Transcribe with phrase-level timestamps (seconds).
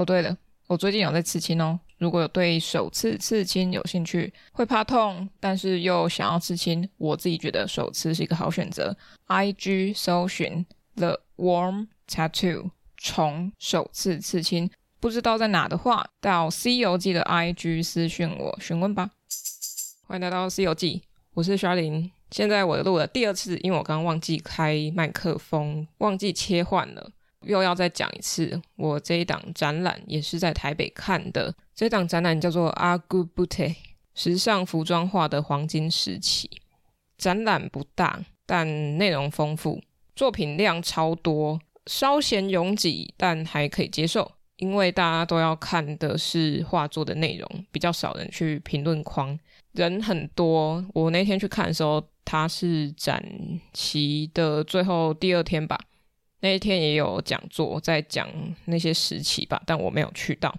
[0.00, 0.34] 哦，对了，
[0.66, 1.78] 我最近有在刺青哦。
[1.98, 8.96] 如果有对手刺刺青有兴趣，会怕痛，但是又想要刺青，我自己觉得手刺是一个好选择。
[9.26, 19.10] IG 搜寻 The Warm Tattoo 虫手刺刺青，不知道在哪的话，到《C 游记》的 IG 私讯我询问吧。
[20.06, 20.96] 欢迎来到《C 游记》，
[21.34, 22.12] 我是 Charlene。
[22.30, 27.10] 现在我录了第二次，因为我刚忘记开麦克风，忘记切换了。
[27.46, 31.54] 又要再讲一次，我这一档展览也是在台北看的。
[31.74, 33.74] 这档展览叫做 Art Beauté，
[34.14, 36.50] 时尚服装画的黄金时期。
[37.16, 39.80] 展览不大，但内容丰富，
[40.14, 49.38] 作品量超多，稍显拥挤，但还可以接受，因为大家都要看的是画作的内容，比较少人去评论框。
[49.72, 53.22] 人很多，我那天去看的时候，它是展
[53.72, 55.78] 期的最后第二天吧。
[56.40, 58.28] 那一天也有讲座在讲
[58.64, 60.56] 那些时期吧，但我没有去到。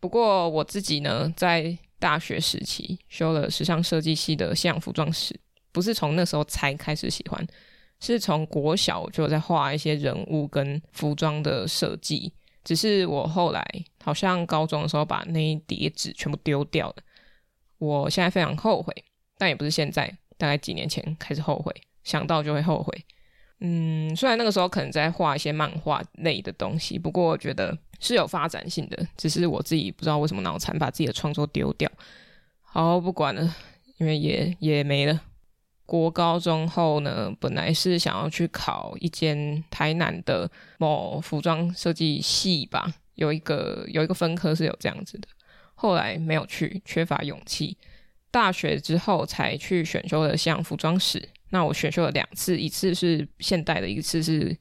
[0.00, 5.38] 不过我自己呢，在大学时期修了时尚设计系的西洋服装史，
[5.72, 7.46] 不是从那时候才开始喜欢，
[8.00, 12.32] 是从国小就在画一些人物跟服装的设计。
[12.62, 13.64] 只是我后来
[14.02, 16.96] 好像高中的时候把那一叠纸全部丢掉了，
[17.78, 18.92] 我现在非常后悔，
[19.38, 20.06] 但也不是现在，
[20.36, 23.06] 大概几年前开始后悔，想到就会后悔。
[23.60, 31.90] 嗯，虽然那个时候可能在画一些漫画类的东西，不过我觉得是有发展性的，只是我自己不知道为什么脑残把自己的创作丢掉。
[32.62, 33.54] 好，不管了，
[33.98, 35.20] 因为也也没了。
[35.84, 45.28] 国高中后呢，本来是想要去考一间台南的某服装设计系吧，有一个有一个分科是有这样子的，
[45.74, 47.76] 后来没有去，缺乏勇气。
[48.30, 51.28] 大学之后才去选修了像服装史。
[51.50, 54.56] 那我选修了两次，一次是现代的，一次是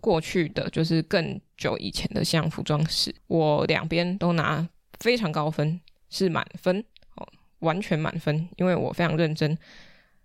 [0.00, 3.14] 过去的，就是更久以前的像服装史。
[3.26, 4.66] 我两边都拿
[5.00, 6.84] 非常高分，是满分
[7.16, 7.26] 哦，
[7.60, 9.56] 完全满分，因为我非常认真。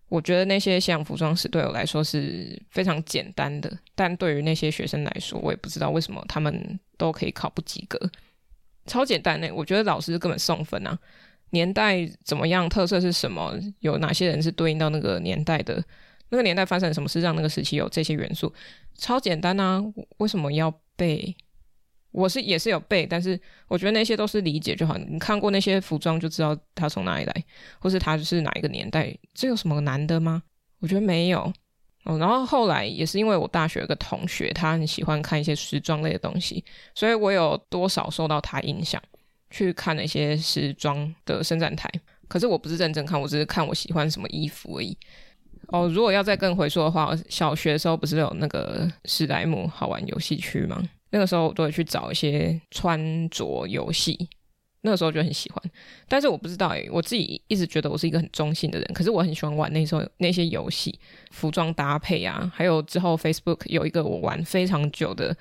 [0.09, 7.97] 我觉得那些像服装史对我来说是非常简单的，但对于那些学生来说，我也不知道为什么他们都可以考不及格。
[8.88, 10.97] 超简单的，我觉得老师根本送分啊。
[11.52, 12.68] 年代怎么样？
[12.68, 13.56] 特色是什么？
[13.79, 15.84] 有哪些人是对应到那个年代的？
[16.29, 18.53] 那个年代发生什么事让那个时期有这些元素？
[18.97, 19.81] 超简单啊！
[20.17, 21.35] 为什么要背？
[22.12, 24.97] 我是也是有背，但是我觉得那些都是理解就好。
[24.97, 27.44] 你看过那些服装就知道它从哪里来，
[27.79, 29.16] 或是它是哪一个年代。
[29.34, 30.41] 这有什么难的吗？
[30.79, 31.53] 我觉得没有。
[32.06, 36.63] 哦，然后后来也是因为我大学有个同学，他很喜欢看一些时装类的东西，
[36.96, 39.00] 所以我有多少受到他影响，
[39.51, 41.91] 去看那些时装的伸展台。
[42.28, 44.97] 可是我不是认真看，我只是看我喜欢什么衣服而已。
[45.72, 50.81] 哦，如果要再更回溯的话，小学的时候不是有那个史莱姆好玩游戏区吗？
[51.12, 54.29] 那个时候我都会去找一些穿着游戏，
[54.81, 55.63] 那个时候就很喜欢。
[56.08, 61.00] 但是我不知道诶，我自己一直觉得我是一个很中性的人，可是我很喜欢玩那时候那些游戏，
[61.31, 65.35] 服装搭配啊，还有之后 Facebook 有一个我玩非常久的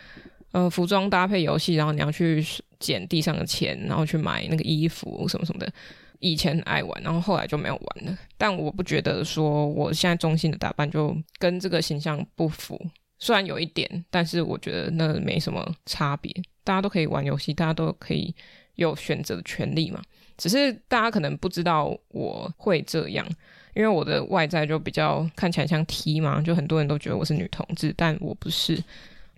[0.53, 2.44] 呃服装搭配游戏，然后你要去
[2.78, 5.72] 捡地上的钱，然后去买那个衣服什么什么的。
[6.21, 8.19] 以前爱玩，然后后来就没有玩了。
[8.37, 12.81] 但我不觉得说我现在中性的打扮就跟这个形象不符，
[13.19, 16.33] 虽然有一点，但是我觉得那没什么差别。
[16.65, 18.34] 大家都可以玩游戏，大家都可以
[18.75, 20.03] 有选择的权利嘛。
[20.37, 23.27] 只是大家可能不知道我会这样，
[23.75, 28.81] 因为我的外在就比较看起来像 T 嘛，就很多人都觉得我是女同志，但我不是，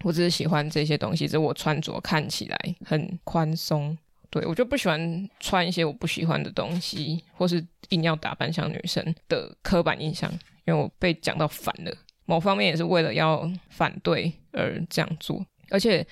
[0.03, 3.97] 我只是喜欢这些东西，只是我穿着看起来很宽松。
[4.31, 10.31] 对，我就不喜欢穿一些我不喜欢的东西，或是硬要打扮像女生的刻板印象，
[10.65, 11.93] 因为我被讲到烦了。
[12.27, 16.07] 某方面也是为了要反对而这样做，而且，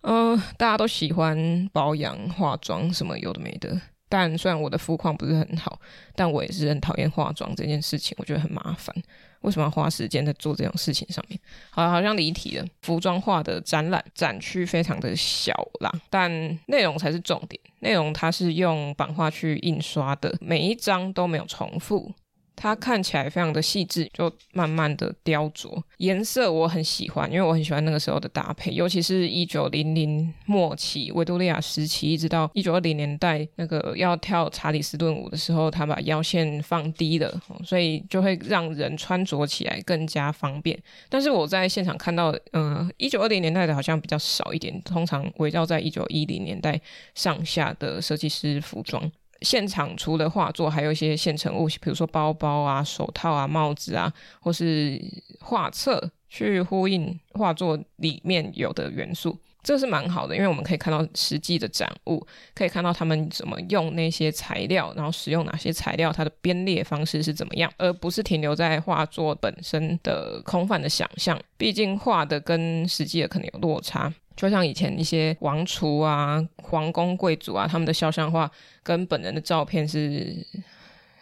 [0.00, 3.78] 嗯、大家都喜欢保养、化妆什么有的没的。
[4.08, 5.78] 但虽然我的肤况不是很好，
[6.14, 8.94] 但我也是很讨厌化妆这件事情，我觉得很麻烦。
[9.42, 11.38] 为什么要花时间在做这种事情上面？
[11.70, 12.66] 好，好像离题了。
[12.82, 16.30] 服装画的展览展区非常的小啦，但
[16.66, 17.60] 内容才是重点。
[17.80, 22.12] 内容它是用版画去印刷的，每一张都没有重复。
[22.60, 40.76] 它看起来非常的细致，就慢慢的雕琢，颜色我很喜欢，因为我很喜欢那个时候的搭配，尤其是一九零零末期维多利亚时期，一直到一九二零年代那个要跳查理斯顿舞的时候，他把腰线放低了，所以就会让人穿着起来更加方便。
[41.08, 46.80] 但是我在现场看到，嗯，一九二零年代的好像比较少一点，通常围绕在一九一零年代
[47.14, 49.08] 上下的设计师服装。
[49.42, 55.00] 现场除了画作，还有一些现成物，比如说包包啊、手套啊、帽子啊，或是
[55.40, 59.38] 画册，去呼应画作里面有的元素。
[59.60, 62.24] 这是蛮好的，因为我们可以看到实际的展物，
[62.54, 71.38] 可以看到他们怎么用那些材料，然后使用哪些材料，它的编列方式是怎么样，而不是停留在画作本身的空泛的想象。
[71.58, 78.48] 毕竟画的跟实际的可能有落差，就像以前一些王储啊、皇宫贵族啊，他们的肖像画
[78.84, 80.46] 跟本人的照片是，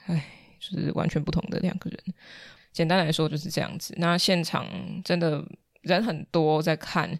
[0.06, 0.22] 哎，
[0.60, 1.98] 就是完全不同的两个人。
[2.72, 3.94] 简单来说就是这样子。
[3.96, 4.66] 那现场
[5.02, 5.42] 真的
[5.80, 7.18] 人很多在看。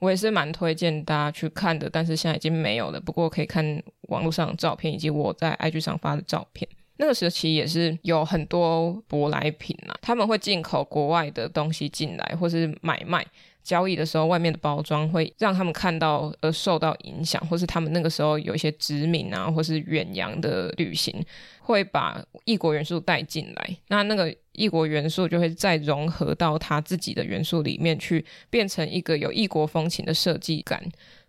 [0.00, 3.00] 我也是蛮推荐大家去看的，但是现在已经没有了。
[3.00, 6.68] 不过可以看网络上照片，以及我在 IG 上发的照片。
[6.98, 13.26] 那个时期也是有很多舶来品啊，他们会进口国外的东西进来，或是买卖。
[13.62, 21.14] 交易的时候，外面的包装会让他们看到而受到影响，或是他们那个时候有一些殖民啊，或是远洋的旅行，
[21.60, 23.76] 会把异国元素带进来。
[23.88, 30.82] 那那个异国元素就会再融合到他自己的元素里面去，变成一个有异国风情的设计感。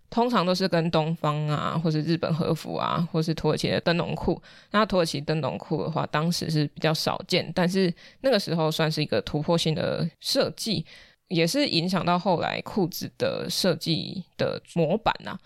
[0.10, 4.42] 通常都是跟东方啊，或是日本和服啊，或是土耳其的灯笼裤。
[4.72, 10.84] 那土耳其灯笼裤的话，当时是比较少见，但是那个时候算是一个突破性的设计。
[11.30, 15.40] 也是影响到后来裤子的设计的模板呐、啊，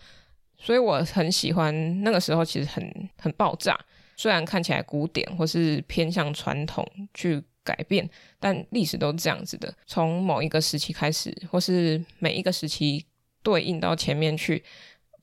[0.58, 3.80] 所以我很喜欢那个时候，其实很很爆炸。
[4.16, 8.10] 虽然看起来古典或是偏向传统去改变，
[8.40, 9.74] 但历史都是这样子的。
[9.86, 13.06] 从某一个时期开始，或是每一个时期
[13.42, 14.64] 对应到前面去，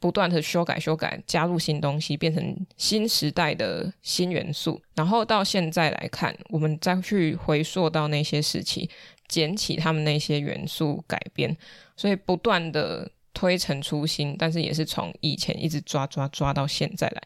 [0.00, 4.82] 不断的修改、修改，加入新东西，变成新时代的新元素。
[4.94, 8.90] 然后到现在来看，我们再去回溯到那些时期。
[9.30, 11.56] 捡起他们那些元素改编，
[11.96, 17.22] 所以不断的推陈出新，但是也是从以前一直抓抓抓到现在来。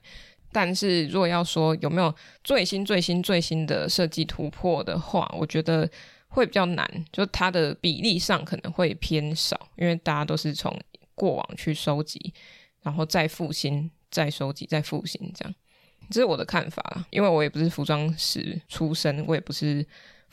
[0.53, 2.15] 但是如果要说有没有
[2.45, 5.91] 最新最新最新的设计突破的话，我觉得
[6.29, 10.79] 会比较难，就它的比例上可能会偏少，因为大家都是从
[11.15, 12.35] 过往去收集，
[12.83, 15.55] 然后再复兴，再收集，再复兴这样。
[16.11, 19.85] 这是我的看法，因为我也不是服装史出身，我也不是。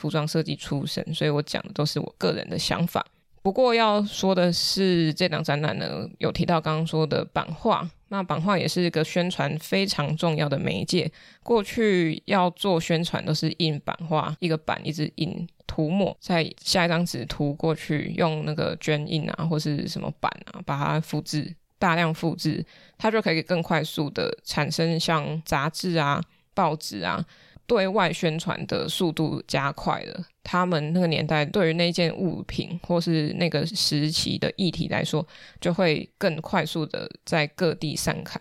[0.01, 3.05] 服装设计出身，所以我讲的都是我个人的想法。
[3.43, 7.87] 不过要说的是，这档展览呢，有提到刚刚说的版画。
[8.09, 11.09] 那版画也是一个宣传非常重要的媒介。
[11.43, 22.65] 过去要做宣传都是印版画，一个版一直印涂抹，再下一张纸涂过去，用那个绢印啊或是什么版啊，把它复制，大量复制，
[22.97, 26.21] 它就可以更快速的产生像杂志啊、
[26.53, 27.25] 报纸啊。
[27.67, 35.25] 对外宣传的速度加快了，他们那个年代对于那件物品或是那个时期的议题来说，
[35.59, 38.39] 就会更快速的在各地散开。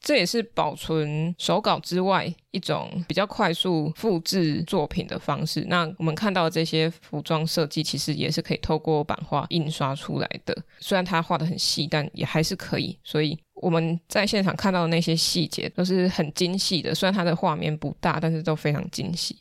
[0.00, 5.64] 这也是保存手稿之外一种比较快速复制作品的方式。
[5.68, 10.56] 那我们看到的这些服装设计，其实也是可以透过版画印刷出来的。
[10.80, 12.98] 虽然它画得很细，但也还是可以。
[13.04, 16.92] 所以我们在现场看到的那些细节都是很精细的。
[16.92, 19.38] 虽然它的画面不大，但是都非常精细。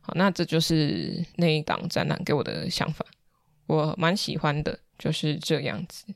[0.00, 3.04] 好，那这就是那一档展览给我的想法，
[3.66, 6.06] 我蛮喜欢的，就是这样子。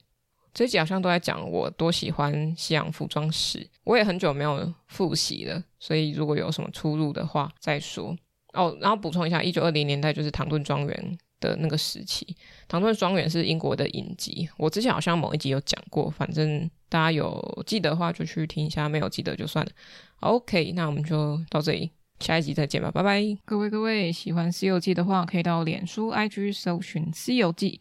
[0.55, 8.17] 这几好像都在讲我多喜欢西洋服装史，我也很久没有复习了，所以如果有什么出入的话再说
[8.55, 8.75] 哦。
[8.81, 12.25] 然后补充一下，一九二零年代就是唐顿庄园的那个时期。
[12.67, 19.73] 唐顿庄园是英国的影集，我之前好像某一集有讲过，反正大家有记得话就去听一下，没有记得就算了。
[20.21, 23.21] OK，那我们就到这里，下一集再见吧，拜拜。
[23.45, 27.81] 各位各位，喜欢《西游记》的话，可以到脸书、IG 搜寻《西游记》。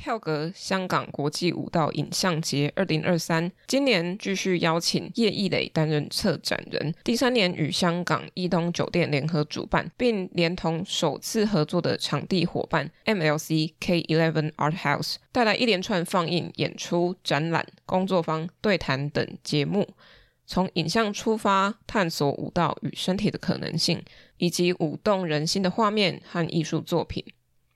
[0.00, 19.86] 跳格香港国际舞蹈影像节二零二三，今年继续邀请叶艺磊担任策展人，第三年与香港伊东酒店联合主办，并连同首次合作的场地伙伴 MLC K Eleven Art House 带来一连串放映、演出、展览、工作坊、对谈等节目，
[20.46, 24.02] 从影像出发，探索舞蹈与身体的可能性，
[24.38, 27.22] 以及舞动人心的画面和艺术作品。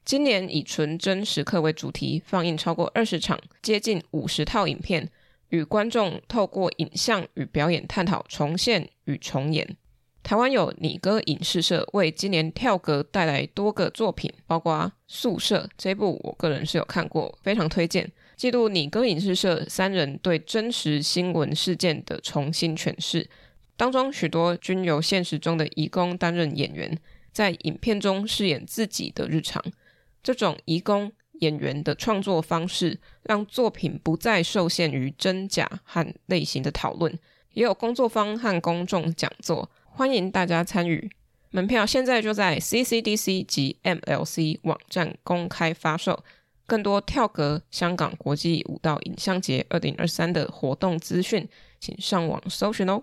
[0.05, 5.09] 今年以纯真时刻为主题，放映超过二十场，接近五十套影片，
[5.49, 9.77] 与观众透过影像与表演探讨重现与重演。
[10.23, 14.75] 台湾有你歌影视社为今年跳格带来多个作品，包括
[15.07, 23.27] 《宿舍》这部，我个人是有看过，非常推荐，记录你歌影视社三人对真实新闻事件的重新诠释。
[23.75, 26.99] 当中许多均由现实中的义工担任演员，
[27.33, 29.65] 在影片中饰演自己的日常。
[30.25, 37.17] 这种移工演员的创作方式，让作品不再受限于真假和类型的讨论，
[37.53, 41.11] 也有工作坊和公众讲座，欢迎大家参与。
[41.51, 46.25] 门票现在就在 CCDC 及 MLC 网站公开发售。
[46.67, 51.47] 更多跳格香港国际舞蹈影像节二零二三的活动资讯，
[51.79, 53.03] 请上网搜寻哦。